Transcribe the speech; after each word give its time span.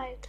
bæta. 0.00 0.28